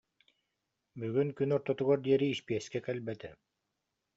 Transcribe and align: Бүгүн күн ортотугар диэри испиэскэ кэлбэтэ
Бүгүн 1.01 1.29
күн 1.37 1.55
ортотугар 1.57 1.99
диэри 2.05 2.27
испиэскэ 2.35 2.79
кэлбэтэ 2.85 3.29